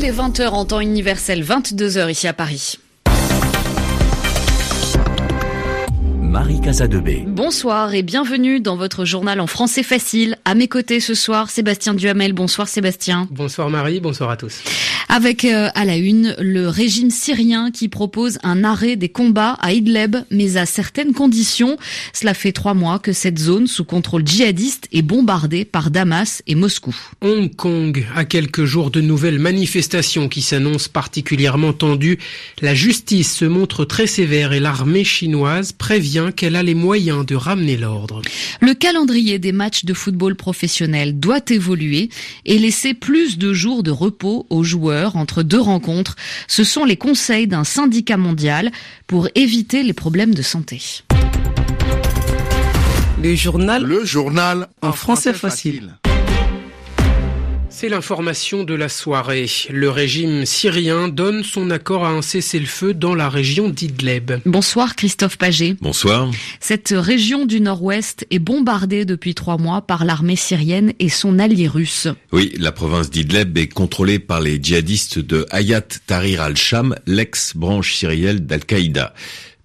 [0.00, 2.78] Il est 20h en temps universel, 22h ici à Paris.
[6.22, 7.24] Marie Casadebé.
[7.26, 10.36] Bonsoir et bienvenue dans votre journal en français facile.
[10.44, 12.32] À mes côtés ce soir, Sébastien Duhamel.
[12.32, 13.26] Bonsoir Sébastien.
[13.32, 14.62] Bonsoir Marie, bonsoir à tous.
[15.10, 19.72] Avec euh, à la une le régime syrien qui propose un arrêt des combats à
[19.72, 21.78] Idlib, mais à certaines conditions.
[22.12, 26.54] Cela fait trois mois que cette zone sous contrôle djihadiste est bombardée par Damas et
[26.54, 26.94] Moscou.
[27.22, 32.18] Hong Kong, à quelques jours de nouvelles manifestations qui s'annoncent particulièrement tendues,
[32.60, 37.34] la justice se montre très sévère et l'armée chinoise prévient qu'elle a les moyens de
[37.34, 38.20] ramener l'ordre.
[38.60, 42.10] Le calendrier des matchs de football professionnel doit évoluer
[42.44, 46.16] et laisser plus de jours de repos aux joueurs entre deux rencontres.
[46.46, 48.70] Ce sont les conseils d'un syndicat mondial
[49.06, 51.02] pour éviter les problèmes de santé.
[53.22, 53.82] Le journal.
[53.82, 55.94] Le journal en français facile.
[57.80, 59.46] C'est l'information de la soirée.
[59.70, 64.32] Le régime syrien donne son accord à un cessez-le-feu dans la région d'Idlib.
[64.46, 65.76] Bonsoir Christophe Paget.
[65.80, 66.28] Bonsoir.
[66.58, 71.68] Cette région du nord-ouest est bombardée depuis trois mois par l'armée syrienne et son allié
[71.68, 72.08] russe.
[72.32, 78.40] Oui, la province d'Idlib est contrôlée par les djihadistes de Hayat Tahrir al-Sham, l'ex-branche syrienne
[78.40, 79.14] d'Al-Qaïda.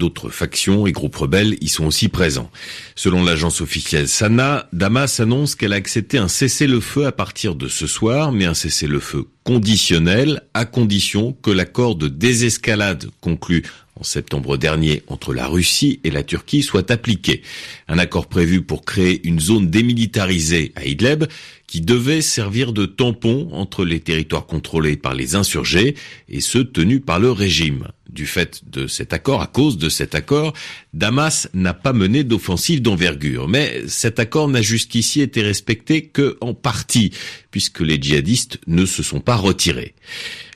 [0.00, 2.50] D'autres factions et groupes rebelles y sont aussi présents.
[2.96, 7.86] Selon l'agence officielle Sana, Damas annonce qu'elle a accepté un cessez-le-feu à partir de ce
[7.86, 13.62] soir, mais un cessez-le-feu conditionnel à condition que l'accord de désescalade conclu
[14.00, 17.42] en septembre dernier entre la Russie et la Turquie soit appliqué.
[17.88, 21.24] Un accord prévu pour créer une zone démilitarisée à Idlib
[21.66, 25.94] qui devait servir de tampon entre les territoires contrôlés par les insurgés
[26.28, 27.86] et ceux tenus par le régime.
[28.08, 30.52] Du fait de cet accord, à cause de cet accord,
[30.94, 33.46] Damas n'a pas mené d'offensive d'envergure.
[33.46, 37.12] Mais cet accord n'a jusqu'ici été respecté que en partie,
[37.52, 39.29] puisque les djihadistes ne se sont pas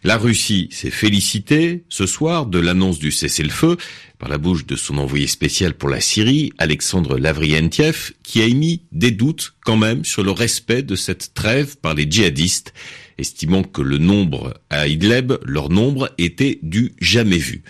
[0.03, 3.76] La Russie s'est félicitée ce soir de l'annonce du cessez-le-feu
[4.19, 8.82] par la bouche de son envoyé spécial pour la Syrie, Alexandre Lavrientiev, qui a émis
[8.91, 12.75] des doutes quand même sur le respect de cette trêve par les djihadistes,
[13.16, 17.62] estimant que le nombre à Idlib, leur nombre était du jamais vu.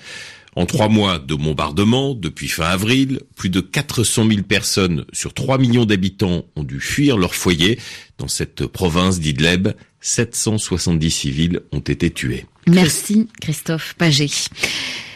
[0.57, 5.59] En trois mois de bombardement, depuis fin avril, plus de 400 000 personnes sur 3
[5.59, 7.79] millions d'habitants ont dû fuir leur foyer
[8.19, 9.69] dans cette province d'Idlib.
[10.05, 12.45] 770 civils ont été tués.
[12.67, 14.29] Merci Christophe Paget.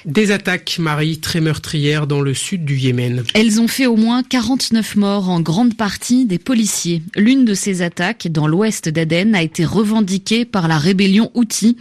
[0.05, 3.25] Des attaques, Marie, très meurtrières dans le sud du Yémen.
[3.35, 7.03] Elles ont fait au moins 49 morts, en grande partie des policiers.
[7.17, 11.77] L'une de ces attaques, dans l'ouest d'Aden, a été revendiquée par la rébellion Houthi.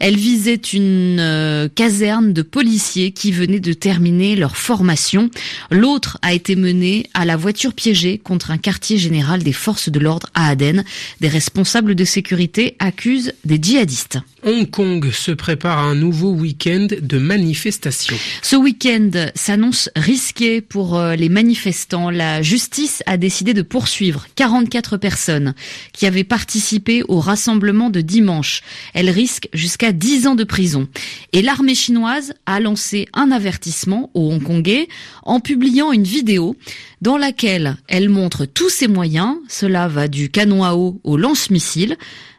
[0.00, 5.30] Elle visait une euh, caserne de policiers qui venaient de terminer leur formation.
[5.70, 9.98] L'autre a été menée à la voiture piégée contre un quartier général des forces de
[9.98, 10.84] l'ordre à Aden.
[11.20, 14.18] Des responsables de sécurité accusent des djihadistes.
[14.44, 18.16] Hong Kong se prépare à un nouveau week-end de manifestations.
[18.42, 22.10] Ce week-end s'annonce risqué pour euh, les manifestants.
[22.10, 25.54] La justice a décidé de poursuivre 44 personnes
[25.92, 28.62] qui avaient participé au rassemblement de dimanche.
[28.94, 30.88] Elles risquent jusqu'à 10 ans de prison.
[31.32, 34.88] Et l'armée chinoise a lancé un avertissement aux Hongkongais
[35.22, 36.56] en publiant une vidéo
[37.00, 39.36] dans laquelle elle montre tous ses moyens.
[39.48, 41.96] Cela va du canon à eau au lance-missile.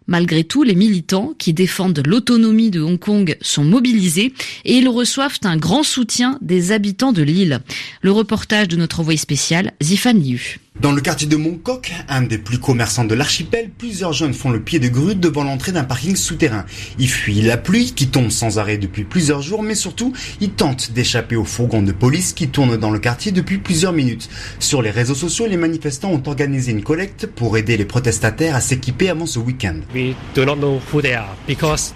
[0.08, 4.34] Malgré tout, les militants qui défendent l'autonomie de Hong Kong sont mobilisés
[4.66, 7.60] et ils reçoivent un grand soutien des habitants de l'île.
[8.02, 10.60] Le reportage de notre envoyé spécial, Zifan Liu.
[10.82, 14.60] Dans le quartier de Mongkok, un des plus commerçants de l'archipel, plusieurs jeunes font le
[14.60, 16.66] pied de grue devant l'entrée d'un parking souterrain.
[17.00, 20.92] Ils fuient la pluie qui tombe sans arrêt depuis plusieurs jours, mais surtout, ils tentent
[20.92, 24.30] d'échapper aux fourgons de police qui tournent dans le quartier depuis plusieurs minutes.
[24.60, 28.60] Sur les réseaux sociaux, les manifestants ont organisé une collecte pour aider les protestataires à
[28.60, 29.76] s'équiper avant ce week-end.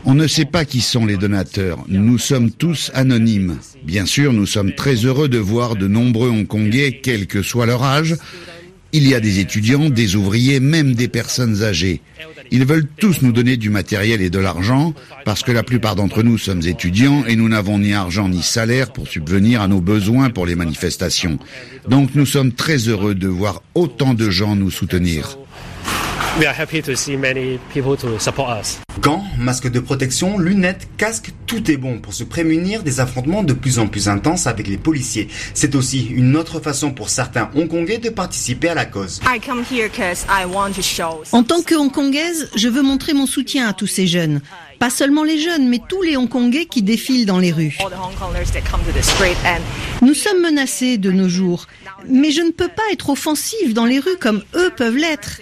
[0.05, 1.83] On ne sait pas qui sont les donateurs.
[1.89, 3.57] Nous sommes tous anonymes.
[3.83, 7.83] Bien sûr, nous sommes très heureux de voir de nombreux Hongkongais, quel que soit leur
[7.83, 8.15] âge,
[8.93, 12.01] il y a des étudiants, des ouvriers, même des personnes âgées.
[12.51, 14.93] Ils veulent tous nous donner du matériel et de l'argent,
[15.25, 18.93] parce que la plupart d'entre nous sommes étudiants et nous n'avons ni argent ni salaire
[18.93, 21.39] pour subvenir à nos besoins pour les manifestations.
[21.89, 25.37] Donc nous sommes très heureux de voir autant de gens nous soutenir.
[29.01, 33.53] Gants, masques de protection, lunettes, casques, tout est bon pour se prémunir des affrontements de
[33.53, 35.29] plus en plus intenses avec les policiers.
[35.55, 39.19] C'est aussi une autre façon pour certains Hongkongais de participer à la cause.
[41.31, 44.41] En tant que Hongkongaise, je veux montrer mon soutien à tous ces jeunes.
[44.77, 47.79] Pas seulement les jeunes, mais tous les Hongkongais qui défilent dans les rues.
[50.03, 51.65] Nous sommes menacés de nos jours,
[52.07, 55.39] mais je ne peux pas être offensive dans les rues comme eux peuvent l'être.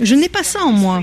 [0.00, 1.02] Je n'ai pas ça en moi.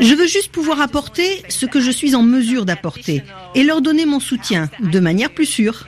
[0.00, 3.22] Je veux juste pouvoir apporter ce que je suis en mesure d'apporter
[3.54, 5.86] et leur donner mon soutien de manière plus sûre.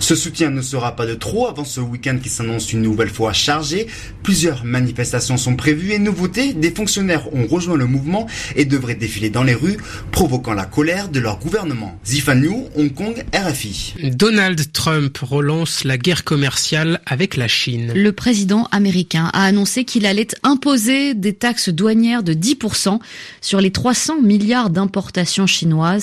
[0.00, 3.32] Ce soutien ne sera pas de trop avant ce week-end qui s'annonce une nouvelle fois
[3.32, 3.86] chargé.
[4.22, 8.26] Plusieurs manifestations sont prévues et nouveautés, des fonctionnaires ont rejoint le mouvement
[8.56, 9.76] et devraient défiler dans les rues,
[10.10, 11.98] provoquant la colère de leur gouvernement.
[12.04, 12.40] Zifan
[12.76, 13.94] Hong Kong, RFI.
[14.14, 17.92] Donald Trump relance la guerre commerciale avec la Chine.
[17.94, 22.98] Le président américain a annoncé qu'il allait imposer des taxes douanières de 10%
[23.40, 25.59] sur les 300 milliards d'importations chinoises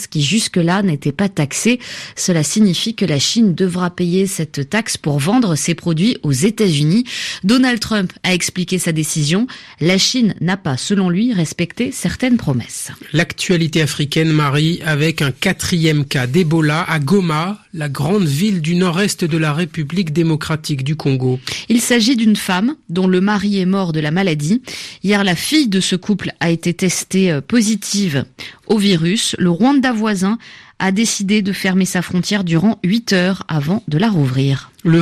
[0.09, 1.79] qui jusque-là n'étaient pas taxées.
[2.15, 7.05] Cela signifie que la Chine devra payer cette taxe pour vendre ses produits aux États-Unis.
[7.43, 9.47] Donald Trump a expliqué sa décision.
[9.81, 12.91] La Chine n'a pas, selon lui, respecté certaines promesses.
[13.13, 19.25] L'actualité africaine, Marie, avec un quatrième cas d'Ebola à Goma, la grande ville du nord-est
[19.25, 21.39] de la République démocratique du Congo.
[21.69, 24.61] Il s'agit d'une femme dont le mari est mort de la maladie.
[25.03, 28.25] Hier, la fille de ce couple a été testée euh, positive
[28.67, 29.35] au virus.
[29.39, 30.37] Le Rwanda voisin
[30.79, 34.71] a décidé de fermer sa frontière durant 8 heures avant de la rouvrir.
[34.83, 34.99] Le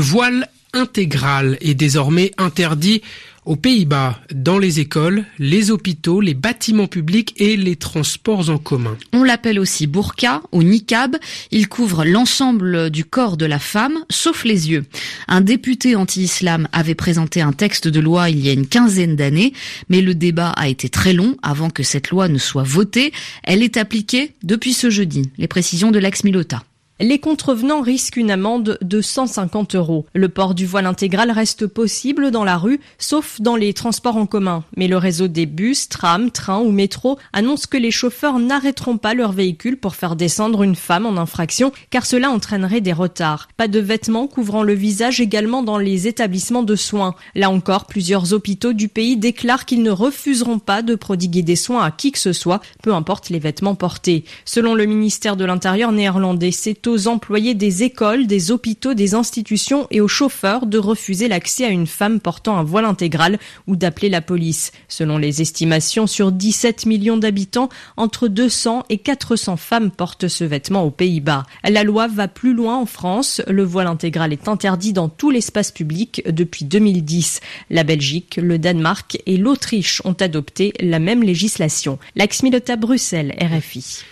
[0.76, 3.02] intégral est désormais interdit
[3.46, 8.98] aux Pays-Bas, dans les écoles, les hôpitaux, les bâtiments publics et les transports en commun.
[9.14, 11.16] On l'appelle aussi burqa ou niqab.
[11.52, 14.86] Il couvre l'ensemble du corps de la femme, sauf les yeux.
[15.28, 19.54] Un député anti-islam avait présenté un texte de loi il y a une quinzaine d'années,
[19.90, 23.14] mais le débat a été très long avant que cette loi ne soit votée.
[23.44, 25.30] Elle est appliquée depuis ce jeudi.
[25.38, 26.64] Les précisions de l'ex-Milota.
[27.02, 30.06] Les contrevenants risquent une amende de 150 euros.
[30.14, 34.26] Le port du voile intégral reste possible dans la rue, sauf dans les transports en
[34.26, 34.64] commun.
[34.78, 39.14] Mais le réseau des bus, trams, trains ou métros annonce que les chauffeurs n'arrêteront pas
[39.14, 43.50] leur véhicule pour faire descendre une femme en infraction, car cela entraînerait des retards.
[43.58, 47.16] Pas de vêtements couvrant le visage également dans les établissements de soins.
[47.36, 51.84] Là encore, plusieurs hôpitaux du pays déclarent qu'ils ne refuseront pas de prodiguer des soins
[51.84, 54.24] à qui que ce soit, peu importe les vêtements portés.
[54.46, 59.88] Selon le ministère de l'Intérieur néerlandais, c'est aux employés des écoles, des hôpitaux, des institutions
[59.92, 64.10] et aux chauffeurs de refuser l'accès à une femme portant un voile intégral ou d'appeler
[64.10, 64.72] la police.
[64.88, 70.84] Selon les estimations, sur 17 millions d'habitants, entre 200 et 400 femmes portent ce vêtement
[70.84, 71.46] aux Pays-Bas.
[71.64, 73.42] La loi va plus loin en France.
[73.48, 77.42] Le voile intégral est interdit dans tout l'espace public depuis 2010.
[77.70, 82.00] La Belgique, le Danemark et l'Autriche ont adopté la même législation.
[82.16, 84.04] Lax Milota Bruxelles, RFI.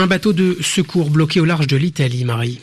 [0.00, 2.60] Un bateau de secours bloqué au large de l'Italie, Marie.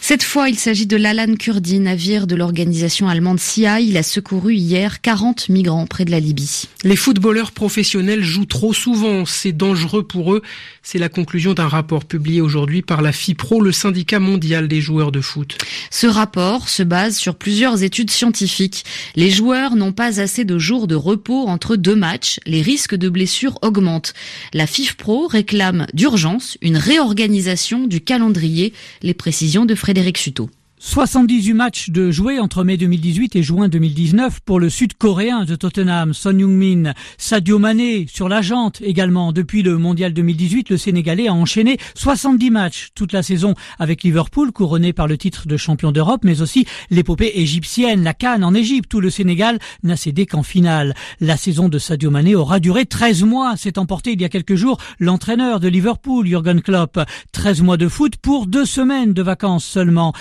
[0.00, 3.80] Cette fois, il s'agit de l'Alan Kurdi, navire de l'organisation allemande CIA.
[3.80, 6.64] Il a secouru hier 40 migrants près de la Libye.
[6.82, 9.24] Les footballeurs professionnels jouent trop souvent.
[9.26, 10.42] C'est dangereux pour eux.
[10.82, 15.12] C'est la conclusion d'un rapport publié aujourd'hui par la FIPRO, le syndicat mondial des joueurs
[15.12, 15.58] de foot.
[15.90, 18.84] Ce rapport se base sur plusieurs études scientifiques.
[19.14, 22.40] Les joueurs n'ont pas assez de jours de repos entre deux matchs.
[22.46, 24.14] Les risques de blessures augmentent.
[24.54, 28.72] La FIFPro réclame d'urgence une réorganisation du calendrier.
[29.02, 30.48] Les précisions de Frédéric Suto.
[30.82, 36.14] 78 matchs de joués entre mai 2018 et juin 2019 pour le sud-coréen de Tottenham,
[36.14, 36.94] Son Heung-min.
[37.18, 39.32] Sadio Mané sur la jante également.
[39.32, 44.52] Depuis le mondial 2018, le Sénégalais a enchaîné 70 matchs toute la saison avec Liverpool,
[44.52, 48.94] couronné par le titre de champion d'Europe, mais aussi l'épopée égyptienne, la Cannes en Égypte,
[48.94, 50.94] où le Sénégal n'a cédé qu'en finale.
[51.20, 54.54] La saison de Sadio Mané aura duré 13 mois, s'est emporté il y a quelques
[54.54, 56.98] jours l'entraîneur de Liverpool, Jürgen Klopp.
[57.32, 60.14] 13 mois de foot pour deux semaines de vacances seulement.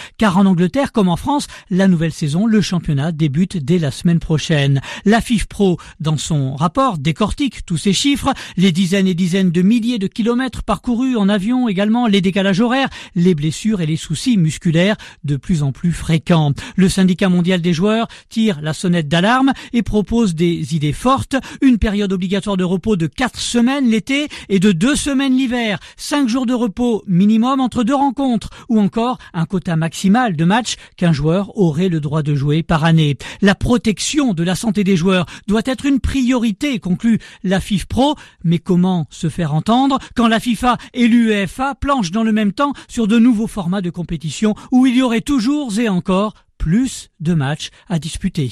[0.49, 4.81] Angleterre comme en France, la nouvelle saison, le championnat débute dès la semaine prochaine.
[5.05, 9.99] La FIFPro, dans son rapport, décortique tous ces chiffres, les dizaines et dizaines de milliers
[9.99, 14.95] de kilomètres parcourus en avion également, les décalages horaires, les blessures et les soucis musculaires
[15.23, 16.53] de plus en plus fréquents.
[16.75, 21.77] Le syndicat mondial des joueurs tire la sonnette d'alarme et propose des idées fortes, une
[21.77, 26.47] période obligatoire de repos de quatre semaines l'été et de deux semaines l'hiver, cinq jours
[26.47, 31.55] de repos minimum entre deux rencontres ou encore un quota maximal de matchs qu'un joueur
[31.57, 33.17] aurait le droit de jouer par année.
[33.41, 38.15] La protection de la santé des joueurs doit être une priorité, conclut la FIFPro.
[38.43, 42.73] Mais comment se faire entendre quand la FIFA et l'UEFA planchent dans le même temps
[42.87, 47.33] sur de nouveaux formats de compétition où il y aurait toujours et encore plus de
[47.33, 48.51] matchs à disputer.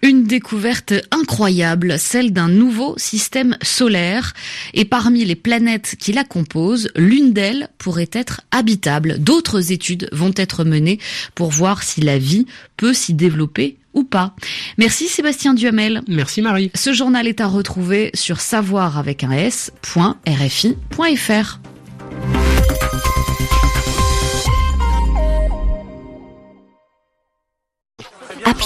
[0.00, 4.32] Une découverte incroyable, celle d'un nouveau système solaire.
[4.72, 9.18] Et parmi les planètes qui la composent, l'une d'elles pourrait être habitable.
[9.18, 10.98] D'autres études vont être menées
[11.34, 12.46] pour voir si la vie
[12.78, 14.34] peut s'y développer ou pas.
[14.78, 16.02] Merci Sébastien Duhamel.
[16.08, 16.70] Merci Marie.
[16.74, 19.98] Ce journal est à retrouver sur savoir avec un s.rfi.fr.